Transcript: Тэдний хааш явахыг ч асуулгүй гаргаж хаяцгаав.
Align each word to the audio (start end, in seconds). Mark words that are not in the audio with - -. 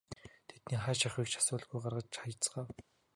Тэдний 0.47 0.79
хааш 0.83 0.99
явахыг 1.07 1.27
ч 1.31 1.33
асуулгүй 1.39 1.79
гаргаж 1.83 2.13
хаяцгаав. 2.21 2.67